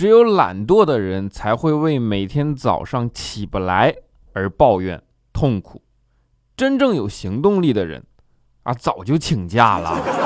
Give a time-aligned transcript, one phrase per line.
[0.00, 3.94] 只有懒惰的人才会为每天早上起不来
[4.32, 5.82] 而抱怨痛苦，
[6.56, 8.02] 真正有行动力的人
[8.62, 10.19] 啊，早就请假了。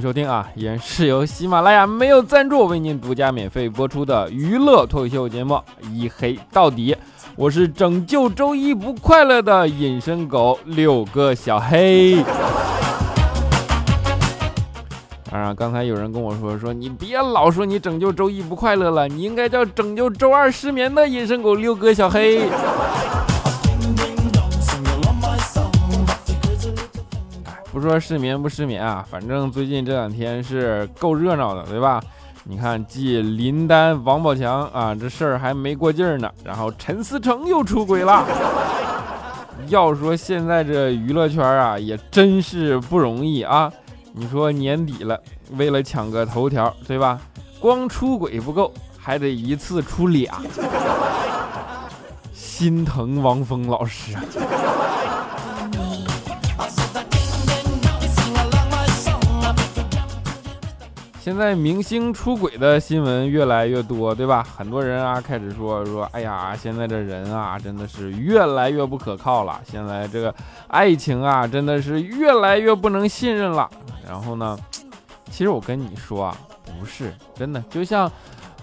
[0.00, 5.54] 收听啊，依然是由喜马拉雅没有赞助为您独家免费播出的娱乐脱口秀节目
[5.92, 6.94] 《一黑到底》，
[7.36, 12.24] 我是拯救周一不快乐的隐身狗六个小黑。
[15.30, 22.40] 当然，刚才有人跟我说说，你别老说你拯救周一不快乐了，你应该叫拯救周二失眠的隐身狗六哥小黑。
[27.80, 31.98] 不说失眠不失眠啊，反正最近这两天是够热闹的，对吧？
[32.44, 38.26] 你看，继林丹、王宝强啊，这事儿还没过劲儿呢，然后陈思诚又出轨了。
[39.68, 43.72] 要说现在这娱乐圈啊，也真是不容易啊。
[44.12, 45.18] 你说年底了，
[45.56, 47.18] 为了抢个头条，对吧？
[47.58, 50.42] 光出轨不够，还得一次出俩，
[52.34, 54.14] 心疼王峰老师。
[61.30, 64.44] 现在明星出轨的新闻越来越多，对吧？
[64.56, 69.60] 很多人啊开始说说，哎呀，现在这人啊真的是越来越不可靠了。
[69.64, 70.34] 现在这个
[70.66, 73.70] 爱情啊真的是越来越不能信任了。
[74.04, 74.58] 然后呢，
[75.30, 78.10] 其实我跟你说啊，不是真的，就像，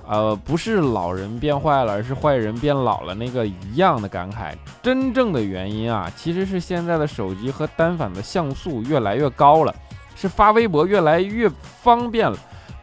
[0.05, 4.53] 呃，不是老人变坏了，而是坏人变老了那个一样的感慨。
[4.83, 9.73] 真正的原因啊，其实是现在的手机和单反的像素越来越高了。
[10.19, 11.47] 是发微博越来越
[11.83, 12.35] 方便了，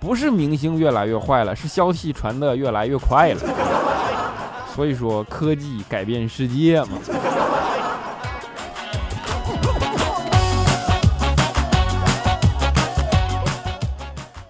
[0.05, 3.41] 不是明星越来越坏了，是消息传得越来越快了。
[4.75, 6.89] 所以说，科技改变世界嘛。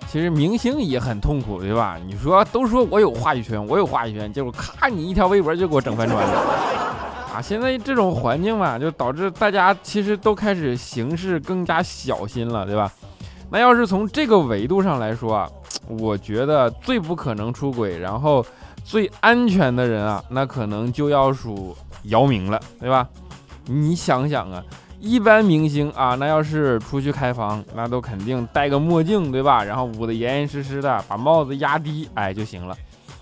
[0.08, 1.98] 其实明星也很痛苦，对吧？
[2.04, 6.40] 你说都说我有话语权，我有话语权，结果咔，你一条微博就给我整翻船了。
[7.32, 12.90] 啊，现在这种环境嘛，就导致大家其实都开始行事更加小心了，对吧？
[13.50, 15.48] 那要是从这个维度上来说啊，
[15.86, 18.44] 我觉得最不可能出轨，然后
[18.84, 23.08] 最安全的人啊，那可能就要数姚明了，对吧？
[23.66, 24.62] 你想想啊，
[25.00, 29.62] 一般明星啊，那要是出去开房，那都肯定戴个墨镜，对吧？
[29.62, 32.76] 然后捂得严严实实的，把帽子压低，哎就行了。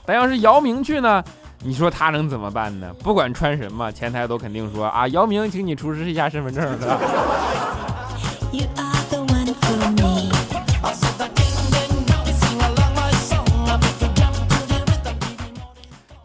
[0.05, 1.23] 但要是姚明去呢？
[1.65, 2.93] 你说他能怎么办呢？
[3.05, 6.65] 不管穿什么，前台都肯定说啊，姚明，请你出示一下身份证，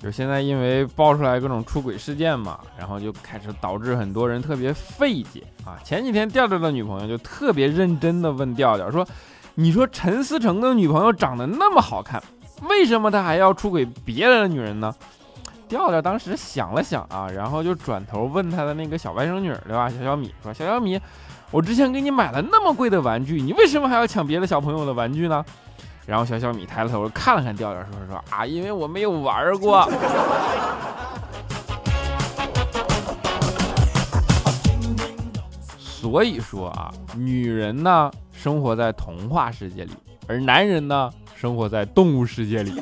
[0.08, 5.76] 就现在因为爆出来各种出轨事件嘛，然后就开始导致很多人特别费解啊。
[5.84, 9.06] 前几天调调的女朋友就特别认真的问调调说
[9.56, 12.24] ：“你说陈思诚的女朋友长得那么好看，
[12.70, 14.96] 为什么他还要出轨别的女人呢？”
[15.68, 19.90] 调调当时想了想啊，然后就转头问他的那个小外甥女，对吧？
[19.90, 20.98] 小小米说：“小小米，
[21.52, 25.44] 我之前给你买了那么贵的玩具，你为什么还要抢别的小朋友的玩具呢？”
[26.08, 29.86] 然后小小米抬了头看了看调调，说：“说啊，因为我没有玩过。
[35.78, 39.92] ”所以说啊，女人呢生活在童话世界里，
[40.28, 42.82] 而男人呢生活在动物世界里。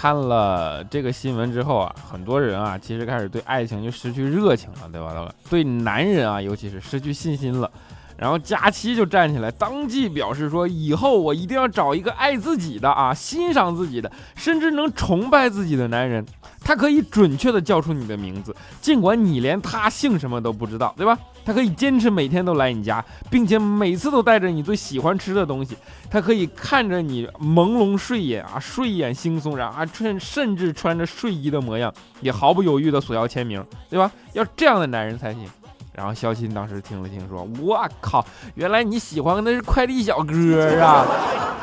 [0.00, 5.30] 看了这个新闻之后啊，很多人啊，其实开始对爱情就失去热情了，对吧？
[5.50, 7.70] 对男人啊，尤其是失去信心了。
[8.16, 16.24] 然后佳期就站起来，当即表示说：“以后我一定要找一个爱自己的啊，欣赏自己的，甚至能崇拜自己的男人。
[16.64, 21.18] 他可以准确的叫出你的名字，尽管你连他姓什么都不知道，对吧？
[21.44, 25.76] 他可以坚持每天都来你家，并且每次都带着你最喜欢吃的东西。
[26.10, 34.10] 他可以看着你朦胧睡眼啊，睡眼惺忪，然后甚甚至穿着睡衣的模样，也毫不犹豫的索要签名，对吧？
[34.32, 35.44] 要这样的男人才行。”
[35.92, 41.04] 然后肖钦当时听了听，说：“我靠，原来你喜欢的是快递小哥啊！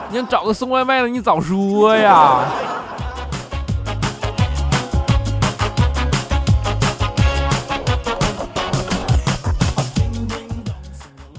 [0.10, 2.44] 你想找个送外卖的，你早说呀！”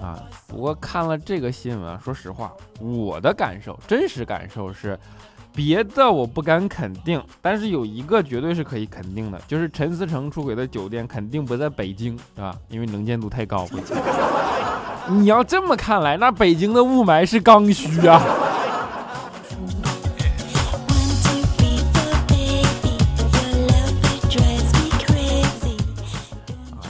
[0.00, 4.98] 啊，不过看了这个新闻，说实话，我的感受，真实感受是，
[5.54, 12.56] 别的我不敢肯定，但是有一个绝对是可以肯定的，就是陈思诚出轨的酒店肯定不在北京，对吧？
[12.68, 13.66] 因为能见度太高。
[15.10, 18.22] 你要这么看来，那北京的雾霾是刚需.啊，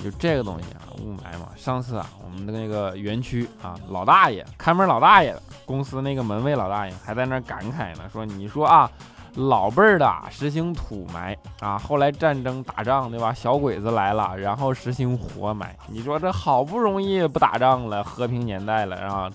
[0.05, 1.49] 就这个东西啊，雾霾嘛。
[1.57, 5.35] 上次啊，我们的那个园区啊，老大爷看门老大爷
[5.65, 8.91] 公司那个门卫老大爷还在那感慨呢，说你说啊，
[9.35, 13.33] 老辈儿的实行土埋啊，后来战争打仗对吧？
[13.33, 15.75] 小鬼子来了，然后实行活埋。
[15.87, 19.29] 你说这好不容易不打仗了，和平年代了，然后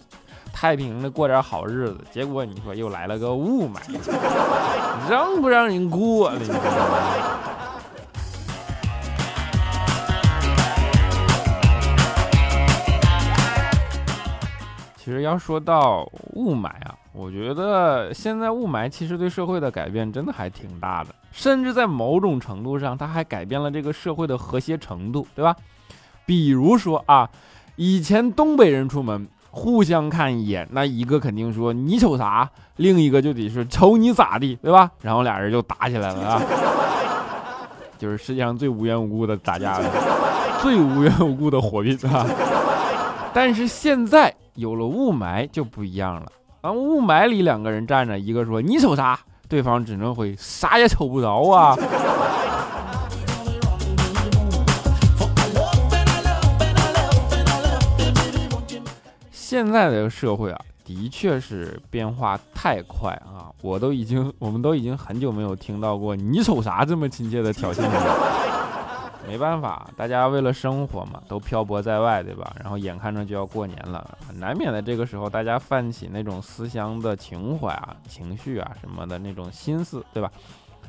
[0.54, 3.80] 太平的过点好日子，结果你说又来了个雾霾，
[5.10, 6.40] 让 不让人过了？
[15.04, 25.54] 其实要说到雾霾啊，我觉得现在雾霾其实对社会的改变真的还挺大的，甚至在某种程度上，它还改变了这个社会的和谐程度，对吧？
[26.26, 27.30] 比如说啊，
[27.76, 34.90] 以前东北人出门互相看一眼，那一个肯定说你瞅啥，另一个就得说瞅你咋地，对吧？
[35.02, 36.42] 然后俩人就打起来了啊，
[38.00, 39.92] 就是世界上最无缘无故的打架了，
[40.62, 42.26] 最无缘无故的火拼啊。
[43.36, 46.32] 但是现在有了雾霾就不一样了。
[46.62, 49.20] 啊，雾霾里两个人站着，一个说你瞅啥，
[49.50, 51.76] 对方只能回啥也瞅不着啊。
[59.32, 68.43] 现在的社会啊，的确是变化太快啊，我都已经，我们都已经很久没有听到过你瞅啥这么亲切的挑衅了。
[69.26, 72.56] 没办法，大家为了生活嘛，都漂泊在外，对吧？
[72.60, 80.32] 然后眼看着就要过年了，难免的这个时候，大家泛起那种思乡的情怀啊、情绪啊什么的那种心思，对吧？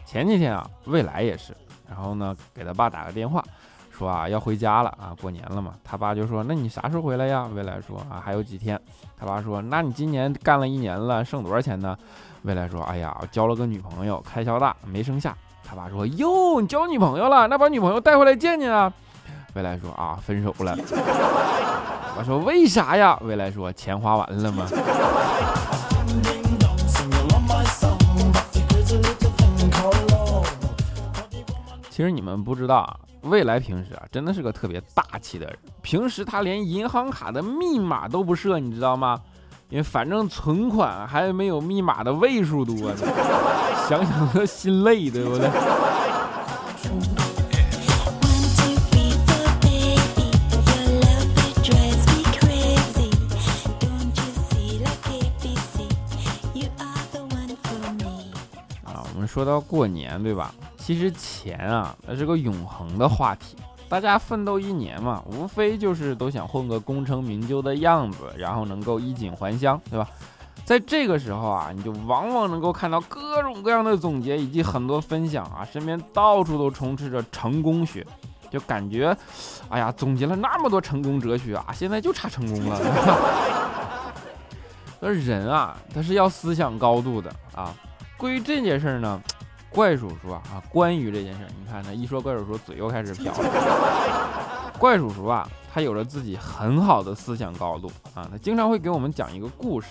[0.04, 1.56] 前几天啊，未来也是，
[1.88, 3.42] 然后呢，给他爸打个电话，
[3.90, 5.74] 说啊要回家了啊，过年了嘛。
[5.82, 7.48] 他爸就说，那你啥时候回来呀？
[7.54, 8.78] 未来说啊还有几天。
[9.16, 11.96] 他爸说，那你今年干了一年了，剩多少钱呢？
[12.42, 15.34] 未来说，哎呀，交了个女朋友，开销大，没剩下。
[15.66, 17.48] 他爸说：“哟，你交女朋友了？
[17.48, 18.92] 那把女朋友带回来见见啊。”
[19.54, 20.76] 未来说：“啊，分手了。”
[22.16, 24.66] 我说：“为啥呀？”未来说：“钱花完了吗？”
[31.90, 35.56] 其实你们不知道啊，未来平时啊真的是个特别大气的人。
[35.80, 39.20] 平时他连银行卡的密码都不设，你知道吗？
[39.70, 42.96] 因为反正存款还没有密码的位数多呢，
[43.88, 45.46] 想想都心累，对不对？
[58.84, 60.54] 啊，我们说到过年，对吧？
[60.76, 63.56] 其实钱啊，那是个永恒的话题。
[63.88, 70.08] 大家奋斗一年嘛，无非就是都想混个功成名就的样子，然后能够衣锦还乡，对吧？
[70.64, 78.04] 在这个时候啊，你就往往能够看到各种各样的总结以及很多分享啊，身边到处都充斥着成功学，
[78.50, 79.14] 就感觉，
[79.68, 82.80] 哎呀，总结了那么多成功哲学啊，现在就差成功了。
[85.00, 87.74] 那人啊，他是要思想高度的啊。
[88.16, 89.20] 关于这件事呢，
[89.74, 94.72] 怪叔叔啊啊，关于这件事儿，你看他一说怪叔叔，嘴又开始瓢了。
[94.78, 99.88] 怪叔叔啊，他有着自己很好的思想高度啊，他经常会给我们讲一个故事，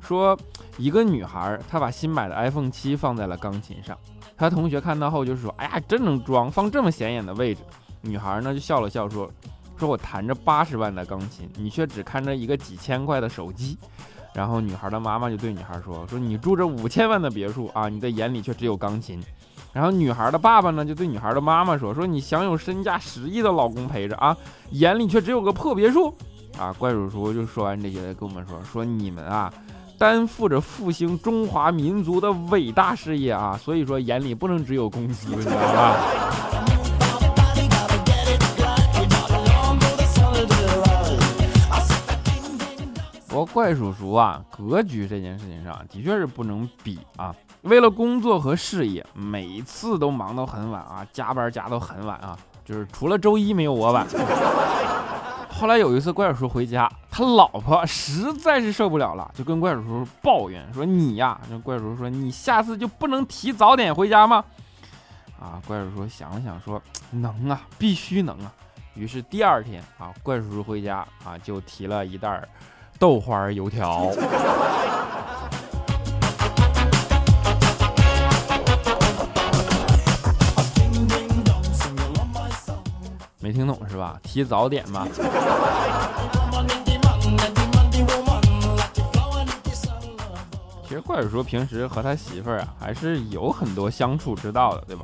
[0.00, 0.38] 说
[0.78, 3.98] 一个女孩儿她把新买的 iPhone 七放在了钢琴上，
[4.36, 7.62] 她同学看到后就说：“哎呀，真能装，放这么显眼的位置。”
[8.02, 9.28] 女孩呢就笑了笑说
[9.76, 13.76] ：“说我弹着八十万的钢琴，你却只看着一个几千块的手机。”
[14.32, 19.20] 然后女孩的妈妈就对女孩说：“说你住着五千万的别墅啊，你的眼里却只有钢琴。”
[19.72, 24.36] 然后女孩的爸爸呢就对女孩的妈妈说：“说你享有身价十亿的老公陪着啊，
[24.70, 26.14] 眼里却只有个破别墅。”
[26.58, 29.52] 啊，怪叔叔就说完这些，跟我们说：“说你们啊，
[29.98, 35.96] 担负着复兴中华民族的伟大事业啊，所以说眼里不能只有公司，你知道吧？”
[43.46, 47.34] 怪叔叔啊，格局这件事情上的确是不能比啊。
[47.62, 54.06] 为了工作和事业，每次都忙到很晚啊，加班加到很晚啊，就是除了周一没有我晚。
[55.50, 64.42] 后来有一次怪叔叔回家，他老婆实在是受不了了，就跟怪叔叔抱怨说：“你呀，那怪叔叔说你下次就不能提早点回家吗？”
[65.38, 66.80] 啊，怪叔叔想了想说
[67.12, 68.50] ：“能啊，必须能啊。”
[68.94, 72.48] 于是第二天啊，怪叔叔回家啊，就提了一袋儿
[73.00, 74.10] 豆花儿油条。
[83.38, 84.20] 没听懂是吧？
[84.22, 85.08] 提早点吧。
[90.86, 95.02] 其实怪叔叔平时和他媳妇儿啊还是有很多相处之道的对吧？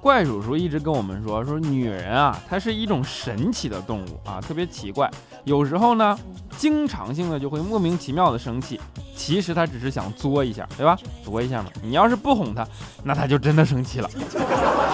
[0.00, 5.10] 怪叔叔一直跟我们说，说女人啊，她是一种神奇的动物啊，特别奇怪，
[5.44, 6.16] 有时候呢，
[6.56, 8.80] 经常性的就会莫名其妙的生气，
[9.16, 10.96] 其实她只是想作一下，对吧？
[11.24, 11.70] 作一下嘛。
[11.82, 12.66] 你要是不哄她，
[13.02, 14.08] 那她就真的生气了。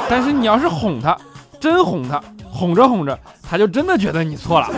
[0.08, 1.16] 但是你要是哄她，
[1.60, 4.68] 真哄她，哄着哄着，她就真的觉得你错了。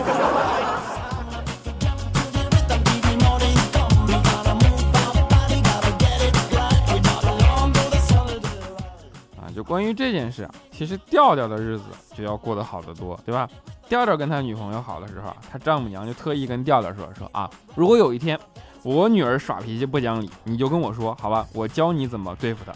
[9.67, 11.83] 关于这件事啊，其实调调的日子
[12.15, 13.47] 就要过得好得多，对吧？
[13.89, 18.39] 调调跟他女朋友好的时候，他丈母娘就特意跟调调说说啊，如果有一天
[18.83, 22.71] 我女儿耍脾气不讲理，你就跟我说，好吧，我教你怎么对付她。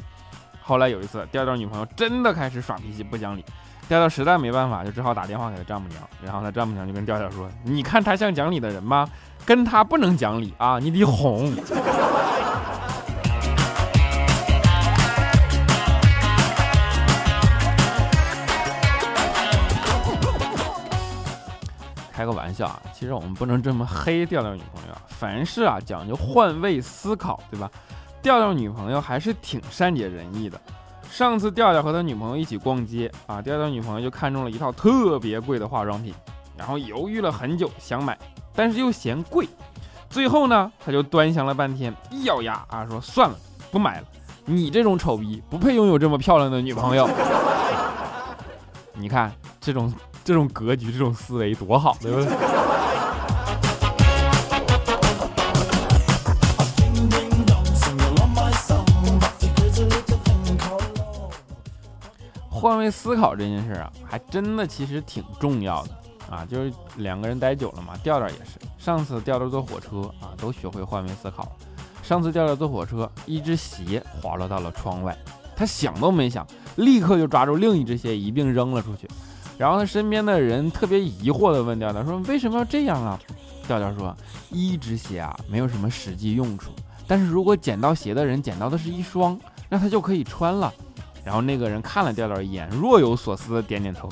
[0.62, 3.43] 后来有一次，调调女朋友真的开始耍脾气不讲理，
[3.88, 9.07] 调调实在没办法，就只好打电话给他丈母娘，然后他丈母娘就跟调调说，你看他像讲理的人吗？
[9.45, 11.51] 跟他不能讲理啊，你得哄。
[22.21, 24.95] 开个玩笑啊，其实我们不能这么黑调调女朋友。
[25.07, 27.67] 凡事啊讲究换位思考，对吧？
[28.21, 30.61] 调调女朋友还是挺善解人意的。
[31.09, 36.13] 上次调调和他女朋友一起逛街啊，调调女朋友就看中了一套特别贵的化妆品，
[36.55, 38.15] 然后犹豫了很久想买，
[38.53, 39.49] 但是又嫌贵。
[40.07, 43.35] 最后呢，他就端详了半天，一咬牙啊说算了，
[43.71, 44.05] 不买了。
[44.45, 47.09] 你这种丑逼不配拥有这么漂亮的女朋友。
[48.93, 49.91] 你看这种
[50.23, 52.31] 这种格局，这种思维多好，对不对？
[62.49, 65.89] 换位思考这件事啊，还真的其实挺重要的
[66.29, 66.45] 啊。
[66.45, 68.59] 就是两个人待久了嘛，调调也是。
[68.77, 71.51] 上次调调坐火车啊，都学会换位思考。
[72.03, 75.17] 上次调调坐火车，一只鞋滑落到了窗外，
[75.55, 79.09] 他想都没想，立刻就抓住另一只鞋一并扔了出去。
[79.61, 83.19] 然后他身边的人特别疑惑地问调调说：“为什么要这样啊？”
[83.67, 84.17] 调调说
[84.49, 86.71] ：“一只鞋啊，没有什么实际用处，
[87.05, 89.39] 但是如果捡到鞋的人捡到的是一双，
[89.69, 90.73] 那他就可以穿了。”
[91.23, 94.09] 然后那个人看了调调一眼，若有所思的点点头，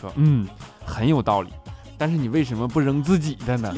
[0.00, 0.48] 说：“嗯，
[0.86, 1.50] 很有道理。
[1.98, 3.74] 但是你为什么不扔自己的呢？”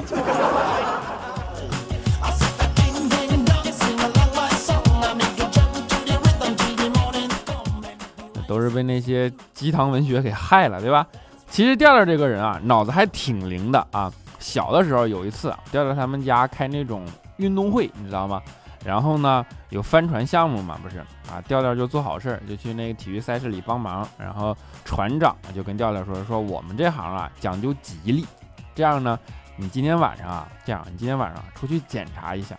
[8.54, 11.06] 都是被那些鸡汤文学给害了，对吧？
[11.49, 14.12] 其实调调这个人啊，脑子还挺灵的啊。
[14.38, 17.06] 小的时候有一次，调调他们家开那种
[17.38, 18.40] 运动会，你知道吗？
[18.84, 20.99] 然后呢，有帆船项目嘛，不是
[21.30, 21.40] 啊？
[21.49, 24.06] 调调就做好事儿，就去那个体育赛事里帮忙。
[24.18, 28.26] 然后船长就跟调调说：“说我们这行啊讲究吉利，
[28.75, 29.18] 这样呢，
[29.56, 32.54] 你今天晚上啊，这样你今天晚上出去检查一下，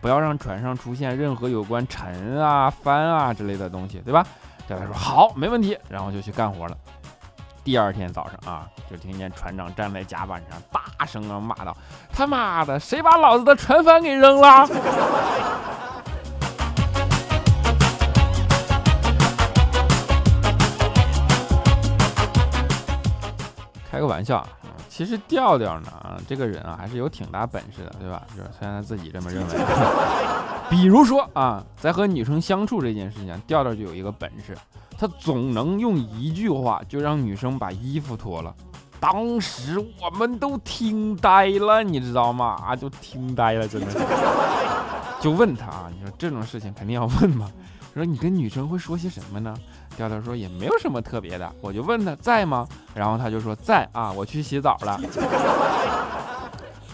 [0.00, 4.26] 不要让船上出现任何有关沉啊、翻啊之类的东西，对吧？”
[4.68, 6.76] 调调说：“好，没问题。”然后就去干活了。
[7.64, 11.74] 第二天早上啊，就听见船长站在甲板上，大声啊骂道
[12.12, 14.68] ：“他妈的，谁把老子的船帆给扔了？”
[23.90, 24.46] 开个玩笑啊，
[24.98, 28.20] 其实调调呢，这个人啊，还是有挺大本事的，对吧？
[28.36, 29.54] 就是虽然他自己这么认为。
[30.68, 34.58] 比如说啊，在和女生相处这件事情，调调就有一个本事，
[34.98, 38.52] 他总能用一句话就让女生把衣服脱了。
[38.98, 42.60] 当时我们都听呆了，你知道吗？
[42.66, 43.86] 啊，就听呆了，真的。
[45.22, 47.48] 就问他啊，你说这种事情肯定要问嘛？
[47.94, 49.54] 说你跟女生会说些什么呢？
[49.96, 52.68] 调调说也没有什么特别的，我就问他在吗？
[52.94, 55.00] 然后他就说在啊，我去洗澡了。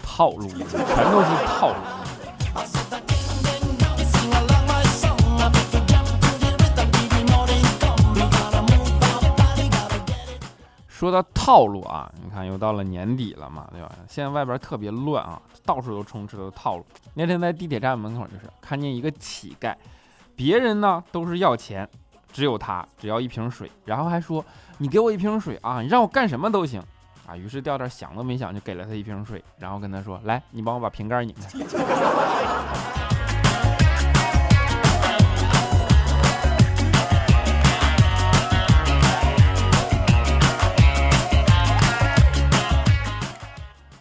[0.03, 1.75] 套路，全都是套路。
[10.87, 13.91] 说到套路啊，你看又到了年底了嘛，对吧？
[14.07, 16.85] 现在外边特别乱啊，到处都充斥着套路。
[17.13, 19.75] 那天在地铁站门口，就是看见一个乞丐，
[20.35, 21.87] 别人呢都是要钱，
[22.33, 24.43] 只有他只要一瓶水，然后还说
[24.77, 26.83] 你给我一瓶水啊，你让我干什么都行
[27.25, 27.37] 啊。
[27.37, 31.57] 于是调调想都没想就给了他一瓶水，然后跟他说来，你帮我把瓶盖拧开。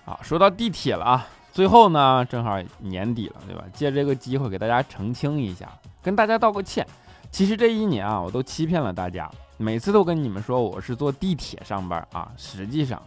[0.04, 3.62] 好，说到地铁了啊，最后呢，正好年底了，对吧？
[3.72, 5.68] 借这个机会给大家澄清一下，
[6.04, 6.86] 跟大家道个歉。
[7.32, 9.28] 其实这一年啊，我都欺骗了大家。
[9.56, 13.02] 每次都跟你们说我是坐地铁上班啊，实际上，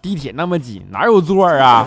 [0.00, 1.84] 地铁那么挤，哪有座啊？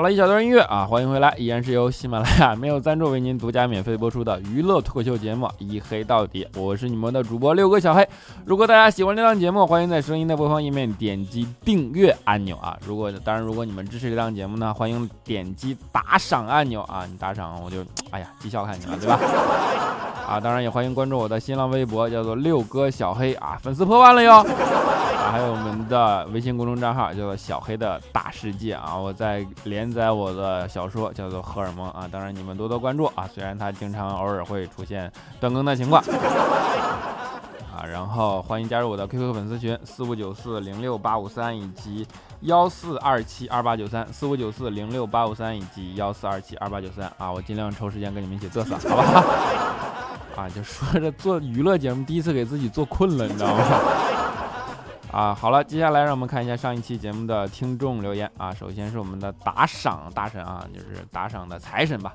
[0.00, 8.08] 好了，一小段音乐啊，欢迎回来，依然是由喜马拉雅没有赞助为您独家免费播出的娱乐脱口秀节目《一黑到底》，我是你们的主播六哥小黑。
[8.46, 12.78] 如果大家喜欢这档节目，欢迎在声音的播放页面点击订阅按钮啊。
[12.86, 17.04] 如果当然，如果你们支持这档节目呢，欢迎点击打赏按钮啊。
[17.04, 19.20] 你打赏我就哎呀绩效看你了，对吧？
[20.26, 24.46] 啊，当然也欢迎关注我的新浪微博，叫做六哥小黑啊，粉丝破万了哟。
[25.30, 36.02] 还有我们的微信公众账号叫做小黑的大世界啊，我在连载我的小说叫做荷尔蒙啊，当然你们多多关注啊，虽然它经常偶尔会出现断更的情况。
[37.72, 42.04] 啊，然后欢迎加入我的 QQ 粉丝群四五九四零六八五三以及
[42.40, 49.24] 幺四二七二八九三四五九四零六八五三以及幺四二七二八九三啊，我尽量抽时间跟你们一起嘚瑟，好吧？
[50.42, 53.64] 啊，就说着做娱乐节目，第一次给自己做困了，你知道吗？
[55.12, 58.54] 啊，好了，接下来让我们看一下上一期节目的听众留言啊。
[58.54, 62.12] 首先是我们的打赏大神啊，就是打赏的财神吧。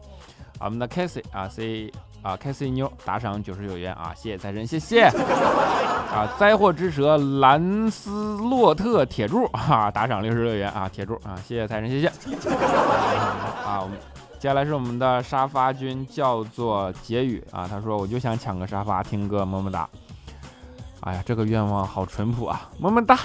[0.59, 5.03] 啊，我们的 Casey 啊，C 啊，Casey 妞打赏九十九元啊，谢谢财神，谢谢。
[5.03, 12.07] 啊，灾祸之蛇兰斯洛特铁柱啊，打赏六十六元啊，铁柱啊，谢谢财神，谢谢。
[12.07, 13.97] 啊，我们
[14.39, 19.89] 接下来是我们的沙发君，叫做杰宇啊，他说我就想抢个沙发听歌，么么哒。
[21.05, 23.15] 哎呀，这个愿望好淳朴啊，么么哒。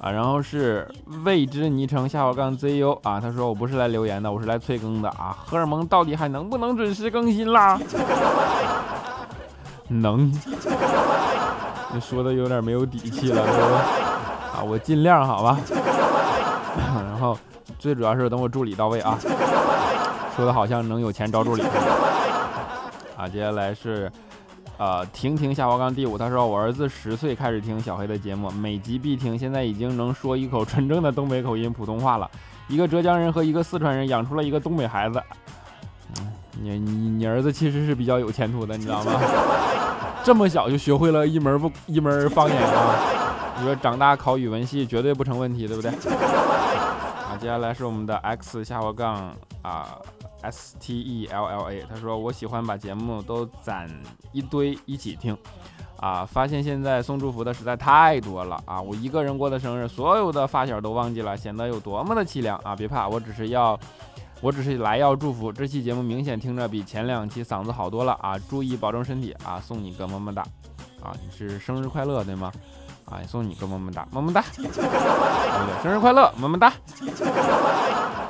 [0.00, 0.88] 啊，然后是
[1.24, 5.38] 未知昵称下划杠 ZU 啊，他说我不是来留言的，我是来催更的啊。
[5.46, 7.78] 荷尔蒙到底还能不能准时更新啦？
[9.86, 10.32] 能。
[11.94, 13.80] 你说的有点没有底气了，对吧？
[14.56, 15.56] 啊，我尽量好吧。
[16.76, 17.38] 然后
[17.78, 19.16] 最主要是等我助理到位啊，
[20.34, 21.62] 说的好像能有钱招助理。
[23.16, 24.10] 啊，接下来是。
[24.78, 32.28] 呃，婷婷下滑杠第五，他说我儿子十岁开始听小黑的节目，每集必听，现在已经能说一口纯正的东北口音普通话了。
[32.68, 35.22] 一个浙江人和一个四川人养出了一个东北孩子。
[36.18, 39.12] 嗯，你你你儿子其实是比较有前途的，你知道吗？
[40.24, 42.96] 这么小就学会了一门不一门方言啊！
[43.58, 45.90] 你说长大考语文系绝对不成问题，对不对？
[47.42, 49.98] 接下来是我们的 X 下滑杠啊。
[50.42, 53.88] S T E L L A，他说我喜欢把节目都攒
[54.32, 55.36] 一堆一起听，
[55.98, 62.74] 啊，发现现在送祝福的实在太多了啊，我一个人过的生日，所有的发小都忘记了，显得有多么的凄凉啊！
[62.74, 63.78] 别怕，我只是要，
[64.40, 65.52] 我只是来要祝福。
[65.52, 68.36] 这期节目明显听着比前两期嗓子好多了啊！
[68.38, 69.60] 注意保重身体啊！
[69.60, 70.42] 送你个么么哒，
[71.00, 72.52] 啊，你是生日快乐对吗？
[73.06, 75.82] 啊，送你个么么哒，么么哒，对不对？
[75.82, 76.72] 生日快乐，么么哒。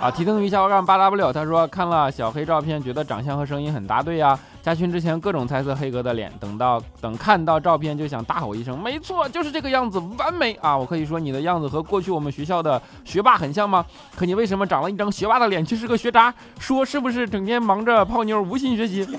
[0.01, 4.37] 啊，提灯鱼下滑杠八 W，他说看了小黑照片，觉得长相和声音很搭对呀。
[4.61, 10.77] 加群之前各种猜测黑哥的脸，等到等看到照片就想大吼一声，没错，就是这个样子，完美啊！
[10.77, 13.85] 我可以说你的样子和过去我们学校的学霸很像吗？
[14.17, 16.33] 可你为什么长了一张学霸的脸，却是个学渣？
[16.59, 19.07] 说是不是整天忙着泡妞，无心学习？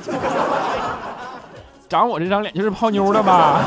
[1.89, 3.61] 长我这张脸就是泡妞的吧？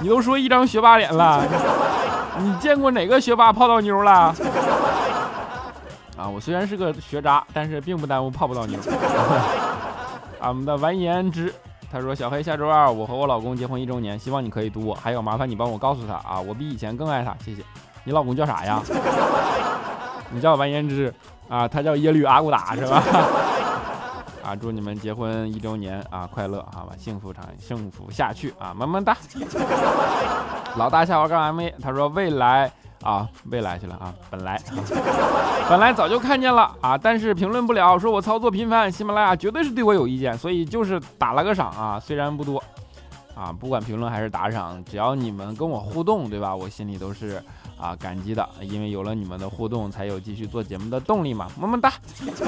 [0.00, 1.42] 你都说一张学霸脸了，
[2.38, 4.34] 你见过哪个学霸泡到妞了？
[6.16, 8.78] 啊，我虽然是个学渣，但是并不耽误泡不到妞。
[10.40, 11.52] 啊，我们的完颜之，
[11.90, 17.62] 他说小黑下周二我和我老公结婚一周年，希望你可以读我，还有麻烦你帮我告诉他啊，我比以前更爱他，谢谢。
[18.04, 18.82] 你老公叫啥呀？
[20.30, 21.12] 你叫完颜之
[21.48, 23.02] 啊，他叫耶律阿骨打是吧？
[24.44, 29.16] 啊，祝你们结婚一周年啊快乐，好吧，幸福长幸福下去啊，么么哒。
[30.76, 32.70] 老大下午干 M A，他说未来。
[33.02, 34.14] 啊，未来去了啊！
[34.30, 34.58] 本来，
[35.68, 42.64] 本来早就看见了啊，但是评论不了，说我操作频繁，喜马拉雅绝对是对我有意见，所以就是打了个赏啊，虽然不多
[43.34, 46.54] 啊，不管评论还是打赏，只要你们跟我互动，对吧？
[46.54, 47.42] 我心里都是
[47.78, 51.92] 啊感激的，因为有了你们的互动，才有继续做节目的动力嘛，么么哒！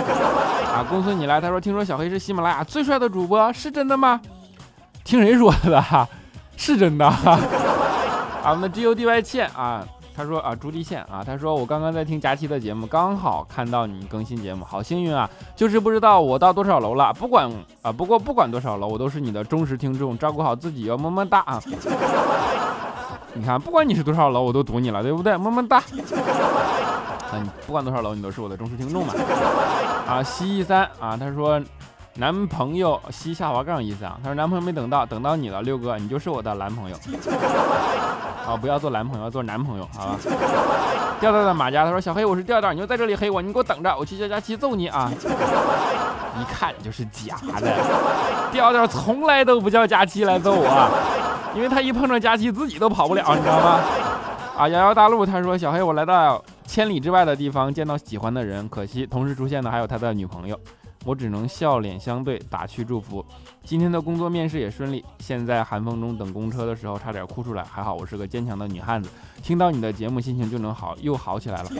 [0.72, 4.20] 啊，公孙你来，他说听说小黑是喜马拉雅最帅的主播，是真的吗？
[5.04, 6.08] 听谁说的？
[6.56, 7.06] 是真的。
[8.46, 9.86] 啊，我们的 G U D Y 欠啊。
[10.16, 15.28] 他说啊，朱棣县啊，他说我刚刚在听佳期的节目，刚好看到你更新节目，好幸运啊！
[15.54, 17.50] 就是不知道我到多少楼了，不管
[17.82, 21.62] 啊，不过不管多少楼，我都是你的忠实听众，照顾好自己哟，么么哒啊！
[23.34, 25.36] 你看，不管你是多少楼，我都堵你了，对不对？
[25.36, 25.76] 么么哒。
[25.76, 25.84] 啊，
[27.34, 29.12] 你不管多少楼，你都是我的忠实听众嘛。
[30.08, 31.60] 啊，西一三啊，他说
[32.14, 36.96] 男朋友西下滑杠意思啊，他说男朋友没等到，等到你了，六哥，你就是我的男朋友。
[38.46, 40.18] 啊，不要做男朋友，做男朋友，好吧？
[41.18, 45.10] 调调的马甲，他说小黑，我是调调，你就在这里黑我，你给我等着，我去叫佳琪揍你啊！
[46.38, 47.74] 一看就是假的，
[48.52, 53.80] 调调从来都不叫佳琪来揍我，因为他一碰着佳琪自己都跑不了，你知道吗？
[54.56, 60.58] 啊，摇摇大陆，他说小黑，我来到千里之外的地方，见到喜欢的人，可惜同时出现的还有他的女朋友。
[61.06, 63.24] 我只能笑脸相对，打趣祝福。
[63.62, 65.04] 今天的工作面试也顺利。
[65.20, 69.08] 现在寒风中等公车的时候，差点哭出来，还好我是个坚强的女汉子。
[69.40, 71.70] 听到你的节目，心情就能好，又好起来了。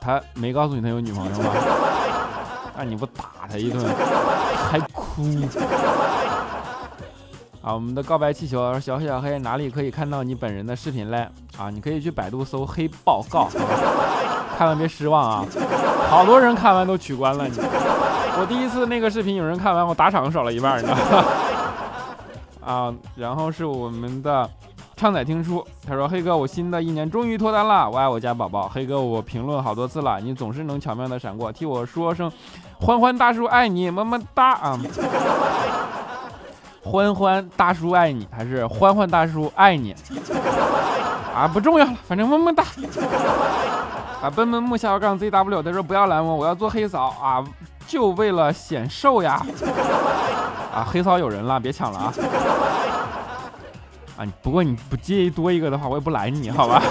[0.00, 1.52] 他没告诉你他有女朋友吗？
[2.78, 3.84] 那你不打他一顿，
[4.70, 5.22] 还哭？
[7.60, 11.28] 啊，我们的告白气球小小黑哪里可以看到你本人的视频嘞？
[11.58, 13.50] 啊，你可以去百度搜黑报告，
[14.56, 15.44] 看完别失望啊！
[16.08, 17.58] 好多人看完都取关了你。
[18.38, 21.24] 我第一次那个视频有人看完，我打赏少了一半，你知道吗？
[22.64, 24.48] 啊，然后是我们的
[24.96, 28.68] 畅仔听书，他说黑哥，我新的一年终于脱单了，我爱我家宝宝。
[28.68, 32.30] 黑哥，我评论好多次了，你总是能巧妙的闪过，替我说声
[32.78, 34.78] 欢欢大叔爱你，么么哒啊！
[36.82, 39.94] 欢欢大叔爱你，还是欢欢大叔爱你？
[41.34, 42.64] 啊，不重要了，反正么么哒。
[44.22, 47.42] 啊，奔奔木下杠 zw，他说不要拦我，我要做黑嫂啊，
[47.86, 49.40] 就为了显瘦呀。
[50.72, 52.12] 啊，黑嫂有人了，别抢了啊。
[54.18, 56.82] 啊，不过你不介意多一个的话，我也不拦你，好吧？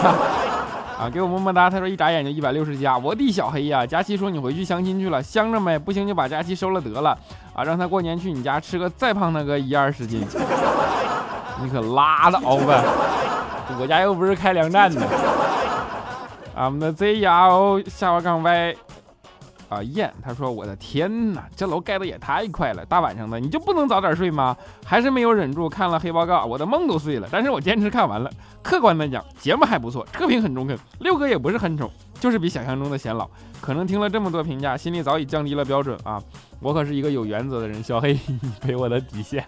[1.00, 1.70] 啊，给我么么哒。
[1.70, 3.86] 他说一眨眼就一百六十加，我的小黑呀！
[3.86, 5.78] 佳琪说你回去相亲去了，相着没？
[5.78, 7.16] 不行就把佳琪收了得了。
[7.54, 10.26] 啊，让他过年去你家吃个再胖那个一二十斤。
[11.62, 12.84] 你可拉倒吧，
[13.80, 15.02] 我家又不是开粮站的。
[16.60, 18.76] 啊，我们的 Z 牙 O 下滑杠 Y
[19.70, 24.58] 啊燕，他说我的天哪，这楼盖的也太快了，大晚上的你就不能早点睡吗？
[24.84, 27.30] 还是没有忍住看了黑报告，我的梦都碎了。
[27.32, 28.30] 但是我坚持看完了。
[28.62, 33.26] 客观的讲，节目还不错，车评很中肯，六哥也不是很丑，就是比想象中的显老。
[33.62, 36.22] 可能听了这么多评价，心里早已降低了标准啊。
[36.60, 39.46] 我可是一个有原则的人，小黑，你陪我的底线。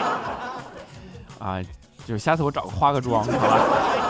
[1.40, 1.58] 啊，
[2.04, 4.05] 就下次我找个化个妆，好吧。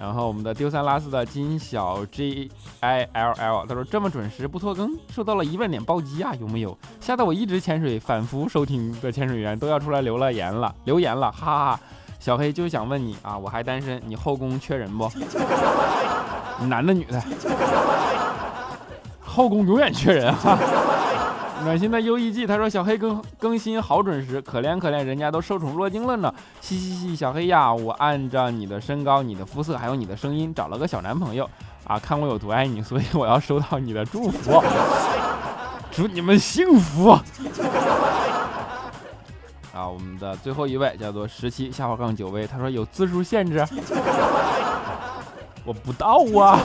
[0.00, 6.76] 然后我们的丢三落四的金小 G I L L，他说这么准时不拖更，受到了一万点暴击啊，有没有？
[7.00, 11.80] 吓得我一直潜水反复收听的潜水员都要出来留了言了，留言了，哈哈哈。
[12.18, 15.10] 小黑就想问你啊，我还单身，你后宫缺人不？
[16.66, 17.22] 男的女的？
[19.20, 20.58] 后宫永远缺人哈。
[21.64, 26.32] 暖心的 U E G，他说小黑更更新好准时，可怜可怜，人家都受宠若惊了呢。
[26.60, 31.48] 嘻嘻嘻，小黑呀，我按照你的身高、你的肤色还有你的声音找了个小男朋友
[31.84, 34.62] 啊，看我有多爱你，所以我要收到你的祝福，
[35.90, 37.10] 祝你们幸福。
[39.72, 43.66] 啊，我们的最后一位叫做十七下滑杠九位，他说有字数限制，
[45.64, 46.60] 我不到啊。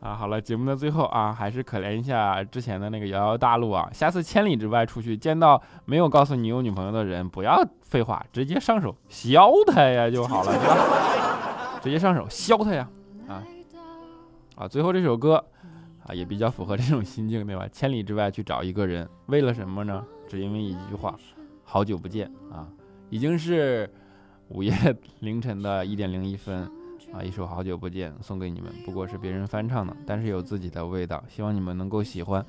[0.00, 3.88] 啊，好了，节目的最后啊，还是可怜一下之前的那个遥遥大陆啊。
[3.92, 11.80] 下次千里之外出去见到没有告诉你有女朋友的人，不要废话，直接上手削他呀就好了，对吧？
[11.84, 12.88] 直接上手削他呀，
[13.28, 13.44] 啊
[14.56, 14.66] 啊！
[14.66, 15.44] 最后这首歌
[16.06, 17.68] 啊，也比较符合这种心境，对吧？
[17.70, 20.02] 千里之外去找一个人，为了什么呢？
[20.26, 21.14] 只因为一句话，
[21.62, 22.66] 好久不见啊！
[23.10, 23.92] 已经是
[24.48, 24.72] 午夜
[25.20, 26.70] 凌晨的一点零一分。
[27.12, 32.44] 啊，一首好久不见送给你们，不过是别人翻唱的，但是有自己的味道，希望你们能够喜欢。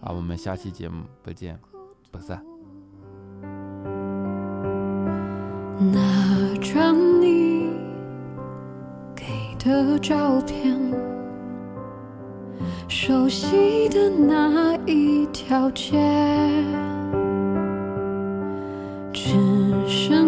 [0.00, 1.58] 啊，我们下期节目不见
[2.10, 2.40] 不散。
[5.80, 6.00] 拿
[6.60, 7.70] 着你
[9.14, 9.24] 给
[9.58, 10.78] 的照片，
[12.88, 16.00] 熟悉的那一条街，
[19.12, 19.32] 只
[19.88, 20.27] 剩